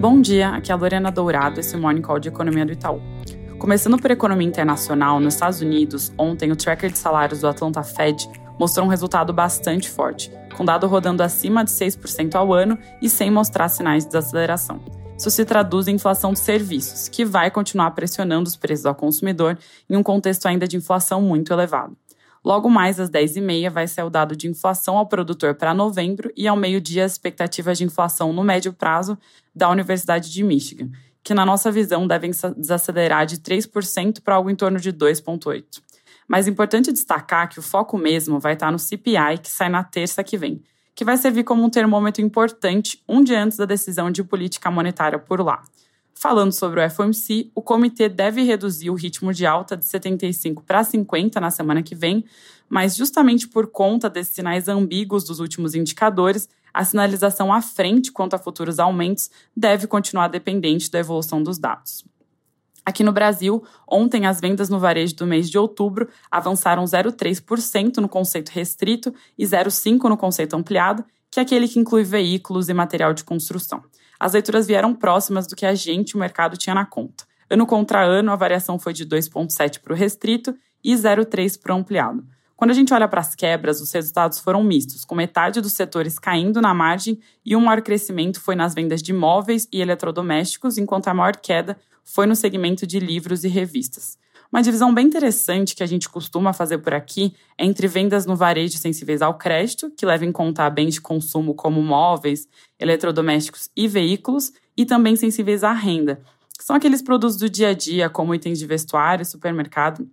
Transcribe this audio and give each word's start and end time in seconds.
Bom 0.00 0.18
dia, 0.18 0.48
aqui 0.48 0.72
é 0.72 0.74
a 0.74 0.78
Lorena 0.78 1.10
Dourado, 1.10 1.60
esse 1.60 1.76
Morning 1.76 2.00
Call 2.00 2.18
de 2.18 2.30
Economia 2.30 2.64
do 2.64 2.72
Itaú. 2.72 3.02
Começando 3.58 3.98
por 3.98 4.10
economia 4.10 4.48
internacional, 4.48 5.20
nos 5.20 5.34
Estados 5.34 5.60
Unidos, 5.60 6.10
ontem 6.16 6.50
o 6.50 6.56
tracker 6.56 6.90
de 6.90 6.98
salários 6.98 7.42
do 7.42 7.46
Atlanta 7.46 7.82
Fed 7.82 8.26
mostrou 8.58 8.86
um 8.86 8.88
resultado 8.88 9.30
bastante 9.30 9.90
forte, 9.90 10.32
com 10.56 10.64
dado 10.64 10.86
rodando 10.86 11.22
acima 11.22 11.62
de 11.62 11.70
6% 11.72 12.34
ao 12.34 12.50
ano 12.50 12.78
e 13.02 13.10
sem 13.10 13.30
mostrar 13.30 13.68
sinais 13.68 14.04
de 14.04 14.12
desaceleração. 14.12 14.80
Isso 15.18 15.30
se 15.30 15.44
traduz 15.44 15.86
em 15.86 15.96
inflação 15.96 16.32
de 16.32 16.38
serviços, 16.38 17.06
que 17.06 17.22
vai 17.22 17.50
continuar 17.50 17.90
pressionando 17.90 18.48
os 18.48 18.56
preços 18.56 18.86
ao 18.86 18.94
consumidor 18.94 19.58
em 19.86 19.96
um 19.96 20.02
contexto 20.02 20.46
ainda 20.46 20.66
de 20.66 20.78
inflação 20.78 21.20
muito 21.20 21.52
elevado. 21.52 21.94
Logo 22.44 22.70
mais 22.70 22.98
às 22.98 23.10
10h30 23.10 23.70
vai 23.70 23.86
ser 23.86 24.02
o 24.02 24.10
dado 24.10 24.34
de 24.34 24.48
inflação 24.48 24.96
ao 24.96 25.06
produtor 25.06 25.54
para 25.54 25.74
novembro 25.74 26.32
e 26.36 26.48
ao 26.48 26.56
meio-dia 26.56 27.04
as 27.04 27.12
expectativas 27.12 27.76
de 27.76 27.84
inflação 27.84 28.32
no 28.32 28.42
médio 28.42 28.72
prazo 28.72 29.18
da 29.54 29.68
Universidade 29.68 30.32
de 30.32 30.42
Michigan, 30.42 30.90
que 31.22 31.34
na 31.34 31.44
nossa 31.44 31.70
visão 31.70 32.06
devem 32.06 32.30
desacelerar 32.56 33.26
de 33.26 33.38
3% 33.38 34.22
para 34.22 34.36
algo 34.36 34.48
em 34.48 34.56
torno 34.56 34.80
de 34.80 34.90
2,8%. 34.92 35.82
Mas 36.26 36.46
é 36.46 36.50
importante 36.50 36.92
destacar 36.92 37.48
que 37.48 37.58
o 37.58 37.62
foco 37.62 37.98
mesmo 37.98 38.38
vai 38.38 38.54
estar 38.54 38.70
no 38.70 38.78
CPI, 38.78 39.38
que 39.42 39.50
sai 39.50 39.68
na 39.68 39.84
terça 39.84 40.24
que 40.24 40.38
vem, 40.38 40.62
que 40.94 41.04
vai 41.04 41.16
servir 41.16 41.44
como 41.44 41.62
um 41.62 41.68
termômetro 41.68 42.22
importante 42.22 43.02
um 43.08 43.22
dia 43.22 43.42
antes 43.42 43.58
da 43.58 43.64
decisão 43.66 44.10
de 44.10 44.24
política 44.24 44.70
monetária 44.70 45.18
por 45.18 45.40
lá. 45.40 45.62
Falando 46.20 46.52
sobre 46.52 46.84
o 46.84 46.90
FOMC, 46.90 47.50
o 47.54 47.62
comitê 47.62 48.06
deve 48.06 48.42
reduzir 48.42 48.90
o 48.90 48.94
ritmo 48.94 49.32
de 49.32 49.46
alta 49.46 49.74
de 49.74 49.86
75 49.86 50.62
para 50.62 50.84
50 50.84 51.40
na 51.40 51.50
semana 51.50 51.82
que 51.82 51.94
vem, 51.94 52.26
mas 52.68 52.94
justamente 52.94 53.48
por 53.48 53.68
conta 53.68 54.10
desses 54.10 54.34
sinais 54.34 54.68
ambíguos 54.68 55.24
dos 55.24 55.40
últimos 55.40 55.74
indicadores, 55.74 56.46
a 56.74 56.84
sinalização 56.84 57.50
à 57.50 57.62
frente 57.62 58.12
quanto 58.12 58.34
a 58.34 58.38
futuros 58.38 58.78
aumentos 58.78 59.30
deve 59.56 59.86
continuar 59.86 60.28
dependente 60.28 60.90
da 60.90 60.98
evolução 60.98 61.42
dos 61.42 61.56
dados. 61.56 62.04
Aqui 62.84 63.02
no 63.02 63.12
Brasil, 63.12 63.64
ontem 63.88 64.26
as 64.26 64.42
vendas 64.42 64.68
no 64.68 64.78
varejo 64.78 65.16
do 65.16 65.26
mês 65.26 65.48
de 65.48 65.56
outubro 65.56 66.06
avançaram 66.30 66.84
0,3% 66.84 67.96
no 67.96 68.10
conceito 68.10 68.50
restrito 68.50 69.14
e 69.38 69.46
0,5% 69.46 70.06
no 70.10 70.18
conceito 70.18 70.54
ampliado, 70.54 71.02
que 71.30 71.40
é 71.40 71.42
aquele 71.42 71.66
que 71.66 71.78
inclui 71.78 72.04
veículos 72.04 72.68
e 72.68 72.74
material 72.74 73.14
de 73.14 73.24
construção 73.24 73.82
as 74.20 74.34
leituras 74.34 74.66
vieram 74.66 74.94
próximas 74.94 75.46
do 75.46 75.56
que 75.56 75.64
a 75.64 75.74
gente, 75.74 76.14
o 76.14 76.18
mercado, 76.18 76.58
tinha 76.58 76.74
na 76.74 76.84
conta. 76.84 77.24
Ano 77.48 77.66
contra 77.66 78.04
ano, 78.04 78.30
a 78.30 78.36
variação 78.36 78.78
foi 78.78 78.92
de 78.92 79.06
2,7 79.06 79.80
para 79.80 79.94
o 79.94 79.96
restrito 79.96 80.54
e 80.84 80.94
0,3 80.94 81.58
para 81.58 81.74
o 81.74 81.78
ampliado. 81.78 82.22
Quando 82.54 82.72
a 82.72 82.74
gente 82.74 82.92
olha 82.92 83.08
para 83.08 83.22
as 83.22 83.34
quebras, 83.34 83.80
os 83.80 83.90
resultados 83.90 84.38
foram 84.38 84.62
mistos, 84.62 85.06
com 85.06 85.14
metade 85.14 85.62
dos 85.62 85.72
setores 85.72 86.18
caindo 86.18 86.60
na 86.60 86.74
margem 86.74 87.18
e 87.42 87.56
um 87.56 87.60
maior 87.60 87.80
crescimento 87.80 88.38
foi 88.38 88.54
nas 88.54 88.74
vendas 88.74 89.02
de 89.02 89.14
móveis 89.14 89.66
e 89.72 89.80
eletrodomésticos, 89.80 90.76
enquanto 90.76 91.08
a 91.08 91.14
maior 91.14 91.36
queda 91.36 91.78
foi 92.04 92.26
no 92.26 92.36
segmento 92.36 92.86
de 92.86 93.00
livros 93.00 93.44
e 93.44 93.48
revistas. 93.48 94.18
Uma 94.52 94.62
divisão 94.62 94.92
bem 94.92 95.06
interessante 95.06 95.76
que 95.76 95.82
a 95.82 95.86
gente 95.86 96.08
costuma 96.08 96.52
fazer 96.52 96.78
por 96.78 96.92
aqui 96.92 97.32
é 97.56 97.64
entre 97.64 97.86
vendas 97.86 98.26
no 98.26 98.34
varejo 98.34 98.78
sensíveis 98.78 99.22
ao 99.22 99.38
crédito, 99.38 99.92
que 99.96 100.04
leva 100.04 100.24
em 100.24 100.32
conta 100.32 100.68
bens 100.68 100.94
de 100.94 101.00
consumo 101.00 101.54
como 101.54 101.80
móveis, 101.80 102.48
eletrodomésticos 102.76 103.70
e 103.76 103.86
veículos, 103.86 104.52
e 104.76 104.84
também 104.84 105.14
sensíveis 105.14 105.62
à 105.62 105.72
renda, 105.72 106.20
que 106.58 106.64
são 106.64 106.74
aqueles 106.74 107.00
produtos 107.00 107.36
do 107.36 107.48
dia 107.48 107.68
a 107.68 107.74
dia, 107.74 108.10
como 108.10 108.34
itens 108.34 108.58
de 108.58 108.66
vestuário, 108.66 109.24
supermercado 109.24 110.08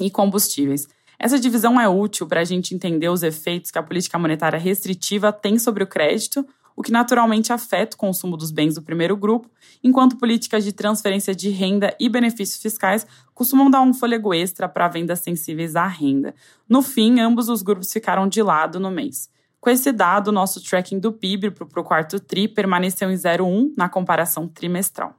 e 0.00 0.08
combustíveis. 0.08 0.86
Essa 1.18 1.38
divisão 1.38 1.80
é 1.80 1.88
útil 1.88 2.28
para 2.28 2.40
a 2.40 2.44
gente 2.44 2.74
entender 2.76 3.08
os 3.08 3.24
efeitos 3.24 3.72
que 3.72 3.78
a 3.78 3.82
política 3.82 4.18
monetária 4.18 4.58
restritiva 4.58 5.32
tem 5.32 5.58
sobre 5.58 5.82
o 5.82 5.86
crédito, 5.86 6.46
o 6.76 6.82
que 6.82 6.90
naturalmente 6.90 7.52
afeta 7.52 7.96
o 7.96 7.98
consumo 7.98 8.36
dos 8.36 8.50
bens 8.50 8.74
do 8.74 8.82
primeiro 8.82 9.16
grupo, 9.16 9.50
enquanto 9.82 10.16
políticas 10.16 10.64
de 10.64 10.72
transferência 10.72 11.34
de 11.34 11.50
renda 11.50 11.94
e 12.00 12.08
benefícios 12.08 12.60
fiscais 12.60 13.06
costumam 13.34 13.70
dar 13.70 13.82
um 13.82 13.94
fôlego 13.94 14.34
extra 14.34 14.68
para 14.68 14.88
vendas 14.88 15.20
sensíveis 15.20 15.76
à 15.76 15.86
renda. 15.86 16.34
No 16.68 16.82
fim, 16.82 17.20
ambos 17.20 17.48
os 17.48 17.62
grupos 17.62 17.92
ficaram 17.92 18.28
de 18.28 18.42
lado 18.42 18.80
no 18.80 18.90
mês. 18.90 19.28
Com 19.60 19.70
esse 19.70 19.92
dado, 19.92 20.30
nosso 20.30 20.62
tracking 20.62 20.98
do 20.98 21.10
PIB 21.10 21.50
para 21.52 21.80
o 21.80 21.84
quarto 21.84 22.20
TRI 22.20 22.48
permaneceu 22.48 23.10
em 23.10 23.14
0,1 23.14 23.72
na 23.76 23.88
comparação 23.88 24.46
trimestral. 24.46 25.14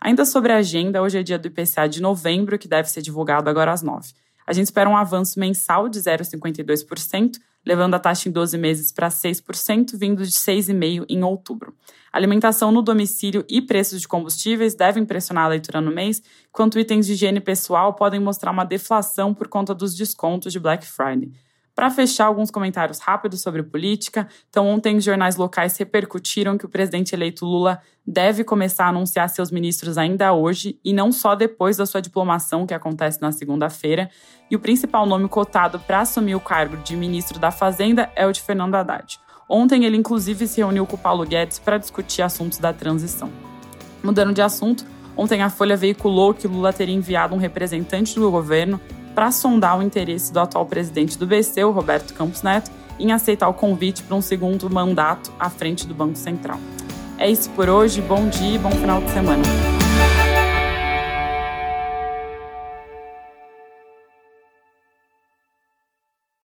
Ainda 0.00 0.24
sobre 0.24 0.52
a 0.52 0.58
agenda, 0.58 1.02
hoje 1.02 1.18
é 1.18 1.22
dia 1.22 1.38
do 1.38 1.48
IPCA 1.48 1.88
de 1.88 2.00
novembro, 2.00 2.56
que 2.56 2.68
deve 2.68 2.88
ser 2.88 3.02
divulgado 3.02 3.50
agora 3.50 3.72
às 3.72 3.82
9. 3.82 4.12
A 4.46 4.52
gente 4.52 4.66
espera 4.66 4.88
um 4.88 4.96
avanço 4.96 5.38
mensal 5.40 5.88
de 5.88 5.98
0,52%, 5.98 7.38
levando 7.68 7.92
a 7.92 7.98
taxa 7.98 8.30
em 8.30 8.32
12 8.32 8.56
meses 8.56 8.90
para 8.90 9.08
6%, 9.08 9.94
vindo 9.94 10.24
de 10.24 10.32
6,5% 10.32 11.04
em 11.06 11.22
outubro. 11.22 11.74
Alimentação 12.10 12.72
no 12.72 12.80
domicílio 12.80 13.44
e 13.46 13.60
preços 13.60 14.00
de 14.00 14.08
combustíveis 14.08 14.74
devem 14.74 15.04
pressionar 15.04 15.44
a 15.44 15.48
leitura 15.48 15.78
no 15.78 15.90
mês, 15.90 16.22
enquanto 16.48 16.78
itens 16.78 17.04
de 17.04 17.12
higiene 17.12 17.40
pessoal 17.40 17.92
podem 17.92 18.18
mostrar 18.18 18.52
uma 18.52 18.64
deflação 18.64 19.34
por 19.34 19.48
conta 19.48 19.74
dos 19.74 19.94
descontos 19.94 20.50
de 20.50 20.58
Black 20.58 20.86
Friday. 20.86 21.30
Para 21.78 21.90
fechar, 21.90 22.26
alguns 22.26 22.50
comentários 22.50 22.98
rápidos 22.98 23.40
sobre 23.40 23.62
política. 23.62 24.26
Então, 24.50 24.66
ontem 24.66 24.96
os 24.96 25.04
jornais 25.04 25.36
locais 25.36 25.76
repercutiram 25.76 26.58
que 26.58 26.66
o 26.66 26.68
presidente 26.68 27.14
eleito 27.14 27.46
Lula 27.46 27.80
deve 28.04 28.42
começar 28.42 28.86
a 28.86 28.88
anunciar 28.88 29.28
seus 29.28 29.52
ministros 29.52 29.96
ainda 29.96 30.32
hoje 30.32 30.76
e 30.84 30.92
não 30.92 31.12
só 31.12 31.36
depois 31.36 31.76
da 31.76 31.86
sua 31.86 32.02
diplomação, 32.02 32.66
que 32.66 32.74
acontece 32.74 33.22
na 33.22 33.30
segunda-feira. 33.30 34.10
E 34.50 34.56
o 34.56 34.58
principal 34.58 35.06
nome 35.06 35.28
cotado 35.28 35.78
para 35.78 36.00
assumir 36.00 36.34
o 36.34 36.40
cargo 36.40 36.76
de 36.78 36.96
ministro 36.96 37.38
da 37.38 37.52
Fazenda 37.52 38.10
é 38.16 38.26
o 38.26 38.32
de 38.32 38.42
Fernando 38.42 38.74
Haddad. 38.74 39.20
Ontem 39.48 39.84
ele 39.84 39.96
inclusive 39.96 40.48
se 40.48 40.60
reuniu 40.60 40.84
com 40.84 40.96
o 40.96 40.98
Paulo 40.98 41.24
Guedes 41.24 41.60
para 41.60 41.78
discutir 41.78 42.22
assuntos 42.22 42.58
da 42.58 42.72
transição. 42.72 43.30
Mudando 44.02 44.34
de 44.34 44.42
assunto, 44.42 44.84
ontem 45.16 45.42
a 45.42 45.48
Folha 45.48 45.76
veiculou 45.76 46.34
que 46.34 46.48
Lula 46.48 46.72
teria 46.72 46.96
enviado 46.96 47.36
um 47.36 47.38
representante 47.38 48.16
do 48.18 48.28
governo 48.32 48.80
para 49.18 49.32
sondar 49.32 49.76
o 49.76 49.82
interesse 49.82 50.32
do 50.32 50.38
atual 50.38 50.64
presidente 50.64 51.18
do 51.18 51.26
BC, 51.26 51.64
o 51.64 51.72
Roberto 51.72 52.14
Campos 52.14 52.42
Neto, 52.42 52.70
em 53.00 53.10
aceitar 53.10 53.48
o 53.48 53.52
convite 53.52 54.04
para 54.04 54.14
um 54.14 54.22
segundo 54.22 54.70
mandato 54.70 55.32
à 55.40 55.50
frente 55.50 55.88
do 55.88 55.92
Banco 55.92 56.16
Central. 56.16 56.60
É 57.18 57.28
isso 57.28 57.50
por 57.50 57.68
hoje, 57.68 58.00
bom 58.00 58.28
dia 58.28 58.54
e 58.54 58.58
bom 58.58 58.70
final 58.70 59.00
de 59.00 59.10
semana. 59.10 59.77